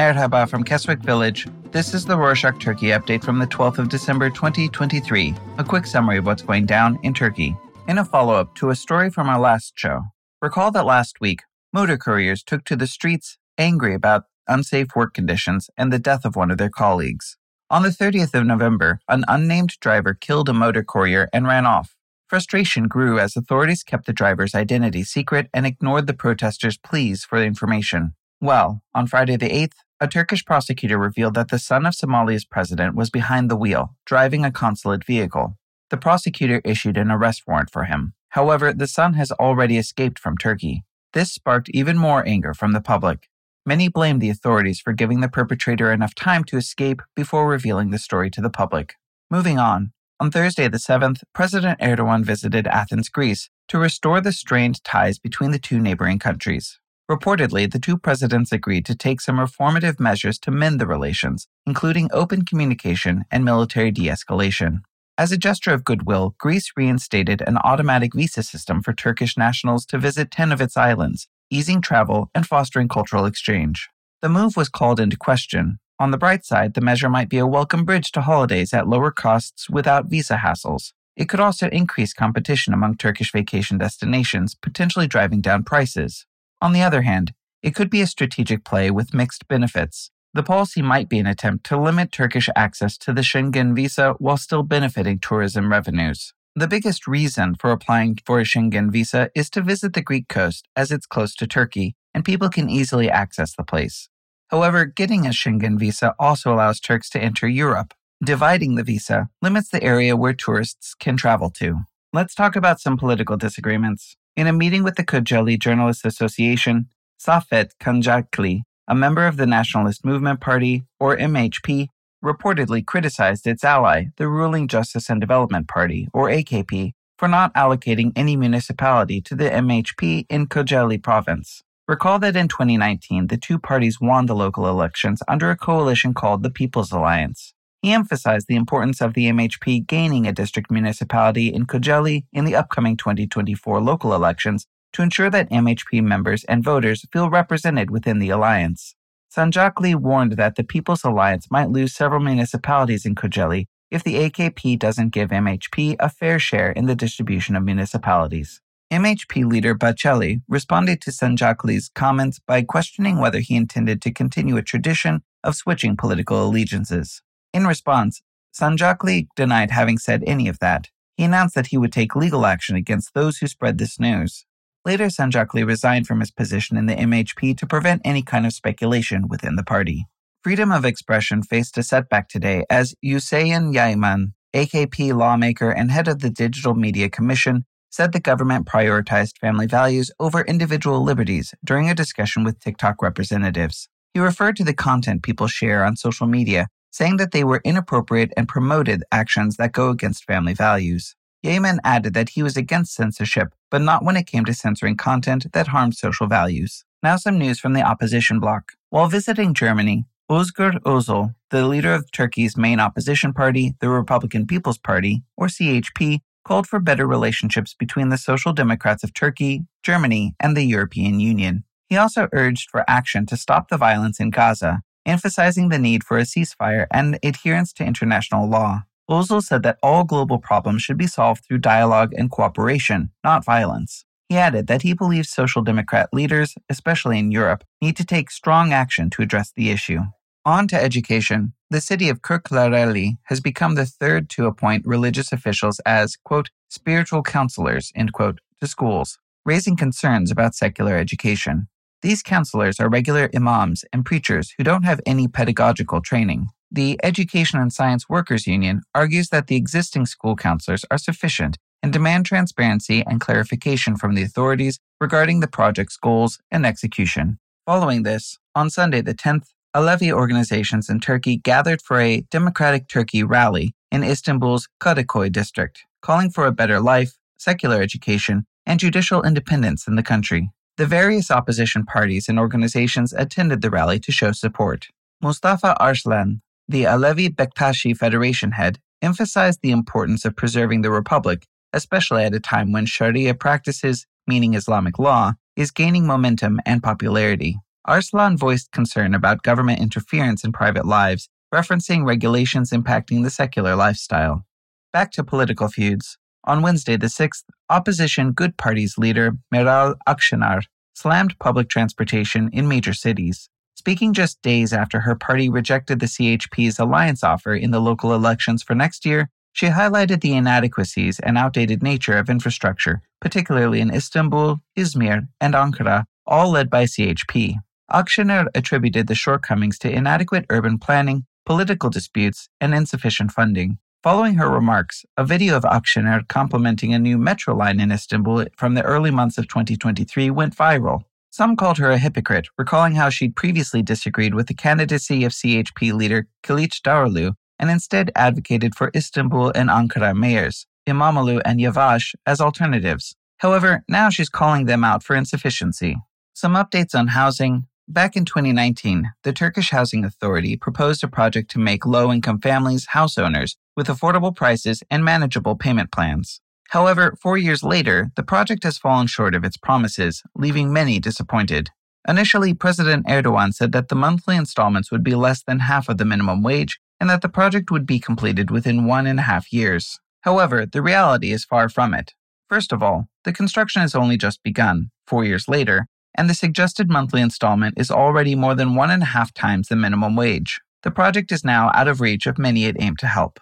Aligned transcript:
Merhaba 0.00 0.48
from 0.48 0.64
Keswick 0.64 1.00
Village. 1.00 1.46
This 1.72 1.92
is 1.92 2.06
the 2.06 2.16
Rorshok 2.16 2.58
Turkey 2.58 2.86
update 2.86 3.22
from 3.22 3.38
the 3.38 3.46
12th 3.46 3.76
of 3.76 3.90
December 3.90 4.30
2023. 4.30 5.34
A 5.58 5.62
quick 5.62 5.84
summary 5.84 6.16
of 6.16 6.24
what's 6.24 6.40
going 6.40 6.64
down 6.64 6.98
in 7.02 7.12
Turkey. 7.12 7.54
In 7.86 7.98
a 7.98 8.04
follow 8.06 8.32
up 8.32 8.54
to 8.54 8.70
a 8.70 8.74
story 8.74 9.10
from 9.10 9.28
our 9.28 9.38
last 9.38 9.74
show, 9.76 10.04
recall 10.40 10.70
that 10.70 10.86
last 10.86 11.20
week, 11.20 11.40
motor 11.74 11.98
couriers 11.98 12.42
took 12.42 12.64
to 12.64 12.76
the 12.76 12.86
streets 12.86 13.36
angry 13.58 13.92
about 13.92 14.24
unsafe 14.48 14.96
work 14.96 15.12
conditions 15.12 15.68
and 15.76 15.92
the 15.92 15.98
death 15.98 16.24
of 16.24 16.34
one 16.34 16.50
of 16.50 16.56
their 16.56 16.70
colleagues. 16.70 17.36
On 17.68 17.82
the 17.82 17.90
30th 17.90 18.32
of 18.32 18.46
November, 18.46 19.00
an 19.06 19.26
unnamed 19.28 19.74
driver 19.80 20.14
killed 20.14 20.48
a 20.48 20.54
motor 20.54 20.82
courier 20.82 21.28
and 21.30 21.46
ran 21.46 21.66
off. 21.66 21.94
Frustration 22.26 22.88
grew 22.88 23.18
as 23.18 23.36
authorities 23.36 23.82
kept 23.82 24.06
the 24.06 24.14
driver's 24.14 24.54
identity 24.54 25.04
secret 25.04 25.50
and 25.52 25.66
ignored 25.66 26.06
the 26.06 26.14
protesters' 26.14 26.78
pleas 26.78 27.22
for 27.22 27.36
information. 27.44 28.14
Well, 28.40 28.80
on 28.94 29.06
Friday 29.06 29.36
the 29.36 29.50
8th, 29.50 29.74
a 30.00 30.08
Turkish 30.08 30.44
prosecutor 30.46 30.96
revealed 30.96 31.34
that 31.34 31.50
the 31.50 31.58
son 31.58 31.84
of 31.84 31.94
Somalia's 31.94 32.46
president 32.46 32.96
was 32.96 33.10
behind 33.10 33.50
the 33.50 33.56
wheel, 33.56 33.96
driving 34.06 34.44
a 34.44 34.50
consulate 34.50 35.04
vehicle. 35.04 35.58
The 35.90 35.98
prosecutor 35.98 36.62
issued 36.64 36.96
an 36.96 37.10
arrest 37.10 37.42
warrant 37.46 37.70
for 37.70 37.84
him. 37.84 38.14
However, 38.30 38.72
the 38.72 38.86
son 38.86 39.14
has 39.14 39.30
already 39.32 39.76
escaped 39.76 40.18
from 40.18 40.38
Turkey. 40.38 40.84
This 41.12 41.32
sparked 41.32 41.68
even 41.70 41.98
more 41.98 42.26
anger 42.26 42.54
from 42.54 42.72
the 42.72 42.80
public. 42.80 43.28
Many 43.66 43.88
blamed 43.88 44.22
the 44.22 44.30
authorities 44.30 44.80
for 44.80 44.94
giving 44.94 45.20
the 45.20 45.28
perpetrator 45.28 45.92
enough 45.92 46.14
time 46.14 46.44
to 46.44 46.56
escape 46.56 47.02
before 47.14 47.46
revealing 47.46 47.90
the 47.90 47.98
story 47.98 48.30
to 48.30 48.40
the 48.40 48.48
public. 48.48 48.94
Moving 49.30 49.58
on, 49.58 49.92
on 50.18 50.30
Thursday 50.30 50.68
the 50.68 50.78
7th, 50.78 51.22
President 51.34 51.78
Erdogan 51.80 52.24
visited 52.24 52.66
Athens, 52.66 53.08
Greece, 53.10 53.50
to 53.68 53.78
restore 53.78 54.20
the 54.20 54.32
strained 54.32 54.82
ties 54.82 55.18
between 55.18 55.50
the 55.50 55.58
two 55.58 55.78
neighboring 55.78 56.18
countries. 56.18 56.78
Reportedly, 57.10 57.68
the 57.68 57.80
two 57.80 57.98
presidents 57.98 58.52
agreed 58.52 58.86
to 58.86 58.94
take 58.94 59.20
some 59.20 59.38
reformative 59.38 59.98
measures 59.98 60.38
to 60.38 60.52
mend 60.52 60.80
the 60.80 60.86
relations, 60.86 61.48
including 61.66 62.08
open 62.12 62.44
communication 62.44 63.24
and 63.32 63.44
military 63.44 63.90
de 63.90 64.06
escalation. 64.06 64.82
As 65.18 65.32
a 65.32 65.36
gesture 65.36 65.72
of 65.72 65.82
goodwill, 65.82 66.36
Greece 66.38 66.70
reinstated 66.76 67.42
an 67.42 67.58
automatic 67.64 68.14
visa 68.14 68.44
system 68.44 68.80
for 68.80 68.92
Turkish 68.92 69.36
nationals 69.36 69.84
to 69.86 69.98
visit 69.98 70.30
10 70.30 70.52
of 70.52 70.60
its 70.60 70.76
islands, 70.76 71.26
easing 71.50 71.80
travel 71.80 72.30
and 72.32 72.46
fostering 72.46 72.86
cultural 72.86 73.26
exchange. 73.26 73.88
The 74.22 74.28
move 74.28 74.56
was 74.56 74.68
called 74.68 75.00
into 75.00 75.16
question. 75.16 75.80
On 75.98 76.12
the 76.12 76.16
bright 76.16 76.44
side, 76.44 76.74
the 76.74 76.80
measure 76.80 77.10
might 77.10 77.28
be 77.28 77.38
a 77.38 77.46
welcome 77.46 77.84
bridge 77.84 78.12
to 78.12 78.20
holidays 78.20 78.72
at 78.72 78.86
lower 78.86 79.10
costs 79.10 79.68
without 79.68 80.06
visa 80.06 80.36
hassles. 80.36 80.92
It 81.16 81.28
could 81.28 81.40
also 81.40 81.68
increase 81.70 82.14
competition 82.14 82.72
among 82.72 82.98
Turkish 82.98 83.32
vacation 83.32 83.78
destinations, 83.78 84.54
potentially 84.54 85.08
driving 85.08 85.40
down 85.40 85.64
prices. 85.64 86.24
On 86.60 86.72
the 86.72 86.82
other 86.82 87.02
hand, 87.02 87.32
it 87.62 87.74
could 87.74 87.90
be 87.90 88.00
a 88.00 88.06
strategic 88.06 88.64
play 88.64 88.90
with 88.90 89.14
mixed 89.14 89.48
benefits. 89.48 90.10
The 90.32 90.42
policy 90.42 90.82
might 90.82 91.08
be 91.08 91.18
an 91.18 91.26
attempt 91.26 91.64
to 91.66 91.80
limit 91.80 92.12
Turkish 92.12 92.48
access 92.54 92.96
to 92.98 93.12
the 93.12 93.22
Schengen 93.22 93.74
visa 93.74 94.14
while 94.18 94.36
still 94.36 94.62
benefiting 94.62 95.18
tourism 95.18 95.70
revenues. 95.70 96.32
The 96.54 96.68
biggest 96.68 97.06
reason 97.06 97.54
for 97.54 97.70
applying 97.70 98.18
for 98.24 98.40
a 98.40 98.44
Schengen 98.44 98.90
visa 98.90 99.30
is 99.34 99.50
to 99.50 99.62
visit 99.62 99.92
the 99.92 100.02
Greek 100.02 100.28
coast 100.28 100.68
as 100.76 100.92
it's 100.92 101.06
close 101.06 101.34
to 101.36 101.46
Turkey 101.46 101.94
and 102.14 102.24
people 102.24 102.48
can 102.48 102.68
easily 102.68 103.10
access 103.10 103.54
the 103.54 103.64
place. 103.64 104.08
However, 104.48 104.84
getting 104.84 105.26
a 105.26 105.30
Schengen 105.30 105.78
visa 105.78 106.14
also 106.18 106.52
allows 106.52 106.80
Turks 106.80 107.08
to 107.10 107.22
enter 107.22 107.48
Europe. 107.48 107.94
Dividing 108.22 108.74
the 108.74 108.84
visa 108.84 109.30
limits 109.40 109.68
the 109.68 109.82
area 109.82 110.16
where 110.16 110.34
tourists 110.34 110.94
can 110.94 111.16
travel 111.16 111.50
to. 111.50 111.80
Let's 112.12 112.34
talk 112.34 112.56
about 112.56 112.80
some 112.80 112.96
political 112.96 113.36
disagreements. 113.36 114.16
In 114.36 114.46
a 114.46 114.52
meeting 114.52 114.84
with 114.84 114.94
the 114.94 115.04
Kocaeli 115.04 115.58
Journalists 115.58 116.04
Association, 116.04 116.88
Saffet 117.18 117.72
Sancaklı, 117.82 118.60
a 118.86 118.94
member 118.94 119.26
of 119.26 119.36
the 119.36 119.46
Nationalist 119.46 120.04
Movement 120.04 120.40
Party, 120.40 120.84
or 121.00 121.16
MHP, 121.16 121.88
reportedly 122.24 122.86
criticized 122.86 123.46
its 123.46 123.64
ally, 123.64 124.06
the 124.18 124.28
ruling 124.28 124.68
Justice 124.68 125.10
and 125.10 125.20
Development 125.20 125.66
Party, 125.66 126.08
or 126.14 126.28
AKP, 126.28 126.92
for 127.18 127.26
not 127.26 127.52
allocating 127.54 128.12
any 128.14 128.36
municipality 128.36 129.20
to 129.20 129.34
the 129.34 129.50
MHP 129.50 130.26
in 130.30 130.46
Kocaeli 130.46 131.02
province. 131.02 131.62
Recall 131.88 132.20
that 132.20 132.36
in 132.36 132.46
2019, 132.46 133.26
the 133.26 133.36
two 133.36 133.58
parties 133.58 134.00
won 134.00 134.26
the 134.26 134.36
local 134.36 134.68
elections 134.68 135.24
under 135.26 135.50
a 135.50 135.56
coalition 135.56 136.14
called 136.14 136.44
the 136.44 136.50
People's 136.50 136.92
Alliance. 136.92 137.52
He 137.82 137.92
emphasized 137.92 138.46
the 138.46 138.56
importance 138.56 139.00
of 139.00 139.14
the 139.14 139.26
MHP 139.26 139.86
gaining 139.86 140.26
a 140.26 140.32
district 140.32 140.70
municipality 140.70 141.48
in 141.48 141.66
Kocaeli 141.66 142.24
in 142.32 142.44
the 142.44 142.54
upcoming 142.54 142.96
2024 142.96 143.80
local 143.80 144.14
elections 144.14 144.66
to 144.92 145.02
ensure 145.02 145.30
that 145.30 145.50
MHP 145.50 146.02
members 146.02 146.44
and 146.44 146.62
voters 146.62 147.06
feel 147.12 147.30
represented 147.30 147.90
within 147.90 148.18
the 148.18 148.28
alliance. 148.28 148.94
Sancaklı 149.34 149.94
warned 149.94 150.32
that 150.32 150.56
the 150.56 150.64
People's 150.64 151.04
Alliance 151.04 151.46
might 151.50 151.70
lose 151.70 151.94
several 151.94 152.20
municipalities 152.20 153.06
in 153.06 153.14
Kocaeli 153.14 153.66
if 153.90 154.04
the 154.04 154.16
AKP 154.16 154.78
doesn't 154.78 155.10
give 155.10 155.30
MHP 155.30 155.96
a 156.00 156.08
fair 156.08 156.38
share 156.38 156.72
in 156.72 156.86
the 156.86 156.96
distribution 156.96 157.56
of 157.56 157.64
municipalities. 157.64 158.60
MHP 158.92 159.48
leader 159.48 159.74
Bahçeli 159.74 160.42
responded 160.48 161.00
to 161.00 161.12
Sancaklı's 161.12 161.90
comments 161.94 162.40
by 162.40 162.62
questioning 162.62 163.18
whether 163.18 163.38
he 163.38 163.54
intended 163.54 164.02
to 164.02 164.12
continue 164.12 164.56
a 164.56 164.62
tradition 164.62 165.22
of 165.44 165.54
switching 165.54 165.96
political 165.96 166.44
allegiances. 166.44 167.22
In 167.52 167.66
response, 167.66 168.22
Sancaklı 168.52 169.26
denied 169.34 169.70
having 169.70 169.98
said 169.98 170.22
any 170.26 170.48
of 170.48 170.58
that. 170.60 170.88
He 171.16 171.24
announced 171.24 171.54
that 171.54 171.68
he 171.68 171.76
would 171.76 171.92
take 171.92 172.14
legal 172.14 172.46
action 172.46 172.76
against 172.76 173.12
those 173.12 173.38
who 173.38 173.46
spread 173.46 173.78
this 173.78 173.98
news. 173.98 174.46
Later, 174.84 175.06
Sancaklı 175.06 175.66
resigned 175.66 176.06
from 176.06 176.20
his 176.20 176.30
position 176.30 176.76
in 176.76 176.86
the 176.86 176.94
MHP 176.94 177.56
to 177.58 177.66
prevent 177.66 178.02
any 178.04 178.22
kind 178.22 178.46
of 178.46 178.52
speculation 178.52 179.28
within 179.28 179.56
the 179.56 179.64
party. 179.64 180.06
Freedom 180.42 180.72
of 180.72 180.84
expression 180.84 181.42
faced 181.42 181.76
a 181.76 181.82
setback 181.82 182.28
today 182.28 182.64
as 182.70 182.94
Hüseyin 183.04 183.74
Yayman, 183.74 184.32
AKP 184.54 185.14
lawmaker 185.14 185.70
and 185.70 185.90
head 185.90 186.08
of 186.08 186.20
the 186.20 186.30
Digital 186.30 186.74
Media 186.74 187.10
Commission, 187.10 187.66
said 187.90 188.12
the 188.12 188.20
government 188.20 188.66
prioritized 188.66 189.36
family 189.38 189.66
values 189.66 190.10
over 190.18 190.42
individual 190.42 191.02
liberties 191.02 191.52
during 191.62 191.90
a 191.90 191.94
discussion 191.94 192.44
with 192.44 192.60
TikTok 192.60 193.02
representatives. 193.02 193.88
He 194.14 194.20
referred 194.20 194.56
to 194.56 194.64
the 194.64 194.72
content 194.72 195.22
people 195.22 195.46
share 195.46 195.84
on 195.84 195.96
social 195.96 196.26
media 196.26 196.68
saying 196.90 197.16
that 197.16 197.32
they 197.32 197.44
were 197.44 197.60
inappropriate 197.64 198.32
and 198.36 198.48
promoted 198.48 199.04
actions 199.12 199.56
that 199.56 199.72
go 199.72 199.90
against 199.90 200.24
family 200.24 200.54
values. 200.54 201.16
Yayman 201.44 201.78
added 201.84 202.14
that 202.14 202.30
he 202.30 202.42
was 202.42 202.56
against 202.56 202.94
censorship, 202.94 203.54
but 203.70 203.80
not 203.80 204.04
when 204.04 204.16
it 204.16 204.26
came 204.26 204.44
to 204.44 204.52
censoring 204.52 204.96
content 204.96 205.46
that 205.52 205.68
harmed 205.68 205.96
social 205.96 206.26
values. 206.26 206.84
Now, 207.02 207.16
some 207.16 207.38
news 207.38 207.58
from 207.58 207.72
the 207.72 207.82
opposition 207.82 208.40
bloc. 208.40 208.72
While 208.90 209.08
visiting 209.08 209.54
Germany, 209.54 210.04
Özgür 210.30 210.78
Özel, 210.82 211.34
the 211.50 211.66
leader 211.66 211.94
of 211.94 212.10
Turkey's 212.12 212.56
main 212.56 212.78
opposition 212.78 213.32
party, 213.32 213.74
the 213.80 213.88
Republican 213.88 214.46
People's 214.46 214.78
Party, 214.78 215.22
or 215.36 215.46
CHP, 215.46 216.20
called 216.44 216.66
for 216.66 216.78
better 216.78 217.06
relationships 217.06 217.74
between 217.74 218.10
the 218.10 218.18
Social 218.18 218.52
Democrats 218.52 219.02
of 219.02 219.14
Turkey, 219.14 219.64
Germany, 219.82 220.34
and 220.38 220.56
the 220.56 220.64
European 220.64 221.20
Union. 221.20 221.64
He 221.88 221.96
also 221.96 222.28
urged 222.32 222.70
for 222.70 222.84
action 222.86 223.26
to 223.26 223.36
stop 223.36 223.68
the 223.68 223.76
violence 223.76 224.20
in 224.20 224.30
Gaza 224.30 224.82
emphasizing 225.06 225.68
the 225.68 225.78
need 225.78 226.04
for 226.04 226.18
a 226.18 226.22
ceasefire 226.22 226.86
and 226.90 227.18
adherence 227.22 227.72
to 227.74 227.84
international 227.84 228.48
law. 228.48 228.82
Özel 229.10 229.42
said 229.42 229.62
that 229.64 229.78
all 229.82 230.04
global 230.04 230.38
problems 230.38 230.82
should 230.82 230.96
be 230.96 231.06
solved 231.06 231.44
through 231.44 231.58
dialogue 231.58 232.12
and 232.16 232.30
cooperation, 232.30 233.10
not 233.24 233.44
violence. 233.44 234.04
He 234.28 234.36
added 234.36 234.68
that 234.68 234.82
he 234.82 234.92
believes 234.94 235.28
Social 235.28 235.62
Democrat 235.62 236.08
leaders, 236.12 236.54
especially 236.68 237.18
in 237.18 237.32
Europe, 237.32 237.64
need 237.82 237.96
to 237.96 238.04
take 238.04 238.30
strong 238.30 238.72
action 238.72 239.10
to 239.10 239.22
address 239.22 239.52
the 239.56 239.70
issue. 239.70 240.02
On 240.44 240.68
to 240.68 240.80
education. 240.80 241.52
The 241.70 241.80
city 241.80 242.08
of 242.08 242.22
Kırklareli 242.22 243.18
has 243.24 243.40
become 243.40 243.74
the 243.74 243.86
third 243.86 244.30
to 244.30 244.46
appoint 244.46 244.86
religious 244.86 245.32
officials 245.32 245.80
as, 245.84 246.16
quote, 246.24 246.50
spiritual 246.68 247.22
counselors, 247.22 247.90
end 247.96 248.12
quote, 248.12 248.38
to 248.60 248.68
schools, 248.68 249.18
raising 249.44 249.76
concerns 249.76 250.30
about 250.30 250.54
secular 250.54 250.96
education. 250.96 251.68
These 252.02 252.22
counselors 252.22 252.80
are 252.80 252.88
regular 252.88 253.28
imams 253.36 253.84
and 253.92 254.06
preachers 254.06 254.54
who 254.56 254.64
don't 254.64 254.84
have 254.84 255.02
any 255.04 255.28
pedagogical 255.28 256.00
training. 256.00 256.48
The 256.70 256.98
Education 257.02 257.60
and 257.60 257.70
Science 257.70 258.08
Workers 258.08 258.46
Union 258.46 258.80
argues 258.94 259.28
that 259.28 259.48
the 259.48 259.56
existing 259.56 260.06
school 260.06 260.34
counselors 260.34 260.86
are 260.90 260.96
sufficient 260.96 261.58
and 261.82 261.92
demand 261.92 262.24
transparency 262.24 263.04
and 263.06 263.20
clarification 263.20 263.96
from 263.96 264.14
the 264.14 264.22
authorities 264.22 264.78
regarding 264.98 265.40
the 265.40 265.48
project's 265.48 265.98
goals 265.98 266.38
and 266.50 266.64
execution. 266.64 267.38
Following 267.66 268.02
this, 268.02 268.38
on 268.54 268.70
Sunday 268.70 269.02
the 269.02 269.14
10th, 269.14 269.48
Alevi 269.76 270.10
organizations 270.10 270.88
in 270.88 271.00
Turkey 271.00 271.36
gathered 271.36 271.82
for 271.82 272.00
a 272.00 272.22
Democratic 272.30 272.88
Turkey 272.88 273.22
rally 273.22 273.74
in 273.92 274.02
Istanbul's 274.02 274.68
Kadıköy 274.82 275.30
district, 275.30 275.84
calling 276.00 276.30
for 276.30 276.46
a 276.46 276.52
better 276.52 276.80
life, 276.80 277.18
secular 277.36 277.82
education, 277.82 278.46
and 278.64 278.80
judicial 278.80 279.22
independence 279.22 279.86
in 279.86 279.96
the 279.96 280.02
country. 280.02 280.50
The 280.80 280.86
various 280.86 281.30
opposition 281.30 281.84
parties 281.84 282.26
and 282.26 282.38
organizations 282.38 283.12
attended 283.12 283.60
the 283.60 283.68
rally 283.68 284.00
to 284.00 284.10
show 284.10 284.32
support. 284.32 284.88
Mustafa 285.20 285.76
Arslan, 285.78 286.40
the 286.66 286.84
Alevi 286.84 287.28
Bektashi 287.28 287.94
Federation 287.94 288.52
head, 288.52 288.78
emphasized 289.02 289.58
the 289.60 289.72
importance 289.72 290.24
of 290.24 290.36
preserving 290.36 290.80
the 290.80 290.90
republic, 290.90 291.44
especially 291.74 292.24
at 292.24 292.34
a 292.34 292.40
time 292.40 292.72
when 292.72 292.86
Sharia 292.86 293.34
practices, 293.34 294.06
meaning 294.26 294.54
Islamic 294.54 294.98
law, 294.98 295.34
is 295.54 295.70
gaining 295.70 296.06
momentum 296.06 296.60
and 296.64 296.82
popularity. 296.82 297.58
Arslan 297.84 298.38
voiced 298.38 298.72
concern 298.72 299.14
about 299.14 299.42
government 299.42 299.80
interference 299.80 300.44
in 300.44 300.50
private 300.50 300.86
lives, 300.86 301.28
referencing 301.54 302.06
regulations 302.06 302.70
impacting 302.70 303.22
the 303.22 303.28
secular 303.28 303.76
lifestyle. 303.76 304.46
Back 304.94 305.12
to 305.12 305.24
political 305.24 305.68
feuds. 305.68 306.16
On 306.44 306.62
Wednesday, 306.62 306.96
the 306.96 307.08
6th, 307.08 307.44
opposition 307.68 308.32
Good 308.32 308.56
Party's 308.56 308.96
leader, 308.96 309.32
Meral 309.54 309.94
Akşener, 310.08 310.62
slammed 310.94 311.38
public 311.38 311.68
transportation 311.68 312.48
in 312.52 312.66
major 312.66 312.94
cities. 312.94 313.48
Speaking 313.74 314.12
just 314.12 314.40
days 314.42 314.72
after 314.72 315.00
her 315.00 315.14
party 315.14 315.48
rejected 315.48 316.00
the 316.00 316.06
CHP's 316.06 316.78
alliance 316.78 317.22
offer 317.22 317.54
in 317.54 317.70
the 317.70 317.80
local 317.80 318.14
elections 318.14 318.62
for 318.62 318.74
next 318.74 319.04
year, 319.04 319.30
she 319.52 319.66
highlighted 319.66 320.20
the 320.20 320.34
inadequacies 320.34 321.18
and 321.20 321.36
outdated 321.36 321.82
nature 321.82 322.16
of 322.16 322.30
infrastructure, 322.30 323.02
particularly 323.20 323.80
in 323.80 323.92
Istanbul, 323.92 324.60
Izmir, 324.78 325.28
and 325.40 325.54
Ankara, 325.54 326.04
all 326.26 326.50
led 326.50 326.70
by 326.70 326.84
CHP. 326.84 327.56
Akşener 327.90 328.46
attributed 328.54 329.08
the 329.08 329.14
shortcomings 329.14 329.78
to 329.78 329.90
inadequate 329.90 330.46
urban 330.48 330.78
planning, 330.78 331.26
political 331.44 331.90
disputes, 331.90 332.48
and 332.60 332.74
insufficient 332.74 333.32
funding. 333.32 333.78
Following 334.02 334.36
her 334.36 334.48
remarks, 334.48 335.04
a 335.18 335.24
video 335.26 335.58
of 335.58 335.62
Akşener 335.62 336.26
complimenting 336.26 336.94
a 336.94 336.98
new 336.98 337.18
metro 337.18 337.54
line 337.54 337.78
in 337.80 337.92
Istanbul 337.92 338.46
from 338.56 338.72
the 338.72 338.82
early 338.82 339.10
months 339.10 339.36
of 339.36 339.46
2023 339.46 340.30
went 340.30 340.56
viral. 340.56 341.02
Some 341.28 341.54
called 341.54 341.76
her 341.76 341.90
a 341.90 341.98
hypocrite, 341.98 342.48
recalling 342.56 342.94
how 342.94 343.10
she'd 343.10 343.36
previously 343.36 343.82
disagreed 343.82 344.34
with 344.34 344.46
the 344.46 344.54
candidacy 344.54 345.22
of 345.24 345.32
CHP 345.32 345.92
leader 345.92 346.26
Kılıçdaroğlu 346.42 347.34
and 347.58 347.70
instead 347.70 348.10
advocated 348.16 348.74
for 348.74 348.90
Istanbul 348.94 349.52
and 349.54 349.68
Ankara 349.68 350.16
mayors, 350.16 350.66
İmamoğlu 350.88 351.42
and 351.44 351.60
Yavaş, 351.60 352.14
as 352.24 352.40
alternatives. 352.40 353.14
However, 353.40 353.84
now 353.86 354.08
she's 354.08 354.30
calling 354.30 354.64
them 354.64 354.82
out 354.82 355.02
for 355.02 355.14
insufficiency. 355.14 355.98
Some 356.32 356.54
updates 356.54 356.94
on 356.94 357.08
housing. 357.08 357.66
Back 357.90 358.14
in 358.14 358.24
2019, 358.24 359.10
the 359.24 359.32
Turkish 359.32 359.70
Housing 359.70 360.04
Authority 360.04 360.56
proposed 360.56 361.02
a 361.02 361.08
project 361.08 361.50
to 361.50 361.58
make 361.58 361.84
low 361.84 362.12
income 362.12 362.40
families 362.40 362.86
house 362.86 363.18
owners 363.18 363.56
with 363.76 363.88
affordable 363.88 364.32
prices 364.32 364.84
and 364.92 365.04
manageable 365.04 365.56
payment 365.56 365.90
plans. 365.90 366.40
However, 366.68 367.16
four 367.20 367.36
years 367.36 367.64
later, 367.64 368.12
the 368.14 368.22
project 368.22 368.62
has 368.62 368.78
fallen 368.78 369.08
short 369.08 369.34
of 369.34 369.42
its 369.42 369.56
promises, 369.56 370.22
leaving 370.36 370.72
many 370.72 371.00
disappointed. 371.00 371.70
Initially, 372.06 372.54
President 372.54 373.06
Erdogan 373.08 373.52
said 373.52 373.72
that 373.72 373.88
the 373.88 373.96
monthly 373.96 374.36
installments 374.36 374.92
would 374.92 375.02
be 375.02 375.16
less 375.16 375.42
than 375.42 375.58
half 375.58 375.88
of 375.88 375.98
the 375.98 376.04
minimum 376.04 376.44
wage 376.44 376.78
and 377.00 377.10
that 377.10 377.22
the 377.22 377.28
project 377.28 377.72
would 377.72 377.86
be 377.86 377.98
completed 377.98 378.52
within 378.52 378.86
one 378.86 379.08
and 379.08 379.18
a 379.18 379.22
half 379.22 379.52
years. 379.52 379.98
However, 380.20 380.64
the 380.64 380.80
reality 380.80 381.32
is 381.32 381.44
far 381.44 381.68
from 381.68 381.92
it. 381.94 382.14
First 382.48 382.70
of 382.70 382.84
all, 382.84 383.08
the 383.24 383.32
construction 383.32 383.82
has 383.82 383.96
only 383.96 384.16
just 384.16 384.44
begun, 384.44 384.92
four 385.08 385.24
years 385.24 385.48
later, 385.48 385.88
and 386.14 386.28
the 386.28 386.34
suggested 386.34 386.90
monthly 386.90 387.20
installment 387.20 387.74
is 387.78 387.90
already 387.90 388.34
more 388.34 388.54
than 388.54 388.74
one 388.74 388.90
and 388.90 389.02
a 389.02 389.06
half 389.06 389.32
times 389.32 389.68
the 389.68 389.76
minimum 389.76 390.16
wage. 390.16 390.60
The 390.82 390.90
project 390.90 391.30
is 391.32 391.44
now 391.44 391.70
out 391.74 391.88
of 391.88 392.00
reach 392.00 392.26
of 392.26 392.38
many 392.38 392.64
it 392.64 392.76
aimed 392.80 392.98
to 393.00 393.06
help. 393.06 393.38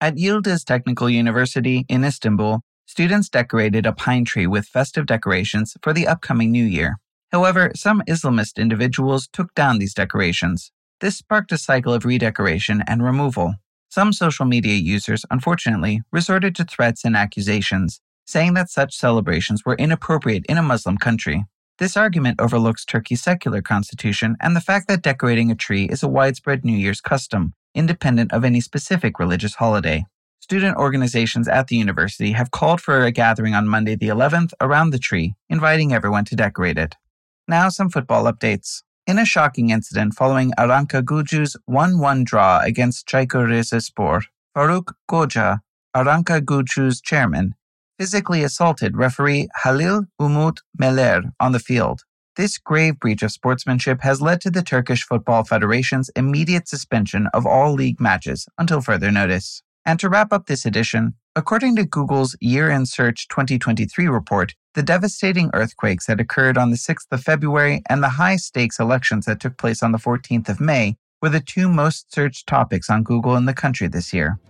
At 0.00 0.16
Yildiz 0.16 0.64
Technical 0.64 1.08
University 1.08 1.84
in 1.88 2.04
Istanbul, 2.04 2.60
students 2.86 3.28
decorated 3.28 3.86
a 3.86 3.92
pine 3.92 4.24
tree 4.24 4.46
with 4.46 4.66
festive 4.66 5.06
decorations 5.06 5.76
for 5.82 5.92
the 5.92 6.06
upcoming 6.06 6.50
new 6.50 6.64
year. 6.64 6.96
However, 7.30 7.72
some 7.74 8.02
Islamist 8.08 8.58
individuals 8.58 9.28
took 9.32 9.54
down 9.54 9.78
these 9.78 9.94
decorations. 9.94 10.70
This 11.00 11.16
sparked 11.16 11.52
a 11.52 11.58
cycle 11.58 11.94
of 11.94 12.04
redecoration 12.04 12.82
and 12.86 13.02
removal. 13.02 13.54
Some 13.88 14.12
social 14.12 14.44
media 14.44 14.74
users, 14.74 15.24
unfortunately, 15.30 16.02
resorted 16.12 16.54
to 16.56 16.64
threats 16.64 17.04
and 17.04 17.16
accusations, 17.16 18.00
saying 18.26 18.54
that 18.54 18.70
such 18.70 18.96
celebrations 18.96 19.64
were 19.64 19.76
inappropriate 19.76 20.44
in 20.48 20.58
a 20.58 20.62
Muslim 20.62 20.98
country. 20.98 21.44
This 21.82 21.96
argument 21.96 22.40
overlooks 22.40 22.84
Turkey's 22.84 23.24
secular 23.24 23.60
constitution 23.60 24.36
and 24.40 24.54
the 24.54 24.60
fact 24.60 24.86
that 24.86 25.02
decorating 25.02 25.50
a 25.50 25.56
tree 25.56 25.86
is 25.86 26.04
a 26.04 26.08
widespread 26.08 26.64
New 26.64 26.76
Year's 26.76 27.00
custom, 27.00 27.54
independent 27.74 28.32
of 28.32 28.44
any 28.44 28.60
specific 28.60 29.18
religious 29.18 29.56
holiday. 29.56 30.04
Student 30.38 30.76
organizations 30.76 31.48
at 31.48 31.66
the 31.66 31.74
university 31.74 32.30
have 32.30 32.52
called 32.52 32.80
for 32.80 33.02
a 33.02 33.10
gathering 33.10 33.54
on 33.54 33.66
Monday 33.66 33.96
the 33.96 34.06
11th 34.06 34.52
around 34.60 34.90
the 34.90 35.00
tree, 35.00 35.34
inviting 35.50 35.92
everyone 35.92 36.24
to 36.26 36.36
decorate 36.36 36.78
it. 36.78 36.94
Now, 37.48 37.68
some 37.68 37.90
football 37.90 38.32
updates. 38.32 38.84
In 39.08 39.18
a 39.18 39.24
shocking 39.24 39.70
incident 39.70 40.14
following 40.14 40.52
Ankaragücü's 40.56 41.56
1 41.66 41.98
1 41.98 42.22
draw 42.22 42.60
against 42.60 43.08
Çaykur 43.08 43.48
Rizespor, 43.48 44.22
Faruk 44.54 44.92
Koca, 45.10 45.62
Ankaragücü's 45.96 47.00
chairman, 47.00 47.56
physically 48.02 48.42
assaulted 48.42 48.96
referee 48.96 49.46
Halil 49.62 50.06
Umut 50.20 50.58
Meler 50.76 51.22
on 51.38 51.52
the 51.52 51.60
field. 51.60 52.02
This 52.34 52.58
grave 52.58 52.98
breach 52.98 53.22
of 53.22 53.30
sportsmanship 53.30 54.00
has 54.00 54.20
led 54.20 54.40
to 54.40 54.50
the 54.50 54.60
Turkish 54.60 55.04
Football 55.04 55.44
Federation's 55.44 56.10
immediate 56.16 56.66
suspension 56.66 57.28
of 57.32 57.46
all 57.46 57.72
league 57.72 58.00
matches 58.00 58.48
until 58.58 58.80
further 58.80 59.12
notice. 59.12 59.62
And 59.86 60.00
to 60.00 60.08
wrap 60.08 60.32
up 60.32 60.46
this 60.46 60.66
edition, 60.66 61.14
according 61.36 61.76
to 61.76 61.84
Google's 61.84 62.34
Year 62.40 62.68
in 62.68 62.86
Search 62.86 63.28
2023 63.28 64.08
report, 64.08 64.56
the 64.74 64.82
devastating 64.82 65.50
earthquakes 65.54 66.06
that 66.06 66.20
occurred 66.20 66.58
on 66.58 66.70
the 66.70 66.76
6th 66.76 67.06
of 67.12 67.22
February 67.22 67.82
and 67.88 68.02
the 68.02 68.08
high 68.08 68.34
stakes 68.34 68.80
elections 68.80 69.26
that 69.26 69.38
took 69.38 69.56
place 69.58 69.80
on 69.80 69.92
the 69.92 69.98
14th 69.98 70.48
of 70.48 70.60
May 70.60 70.96
were 71.20 71.28
the 71.28 71.38
two 71.38 71.68
most 71.68 72.12
searched 72.12 72.48
topics 72.48 72.90
on 72.90 73.04
Google 73.04 73.36
in 73.36 73.44
the 73.44 73.54
country 73.54 73.86
this 73.86 74.12
year. 74.12 74.40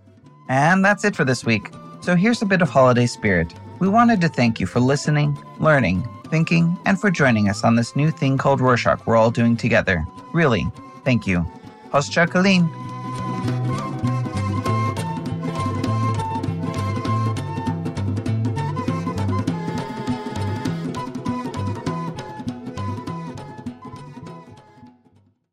And 0.48 0.82
that's 0.82 1.04
it 1.04 1.14
for 1.14 1.26
this 1.26 1.44
week. 1.44 1.70
So 2.02 2.16
here's 2.16 2.42
a 2.42 2.46
bit 2.46 2.62
of 2.62 2.68
holiday 2.68 3.06
spirit. 3.06 3.54
We 3.78 3.86
wanted 3.86 4.20
to 4.22 4.28
thank 4.28 4.58
you 4.58 4.66
for 4.66 4.80
listening, 4.80 5.38
learning, 5.60 6.08
thinking, 6.24 6.76
and 6.84 7.00
for 7.00 7.12
joining 7.12 7.48
us 7.48 7.62
on 7.62 7.76
this 7.76 7.94
new 7.94 8.10
thing 8.10 8.36
called 8.38 8.58
Rorshok 8.60 9.06
we're 9.06 9.14
all 9.16 9.30
doing 9.30 9.56
together. 9.56 10.04
Really, 10.32 10.66
thank 11.04 11.28
you. 11.28 11.46
Hoşça 11.92 12.26
kalın. 12.26 12.81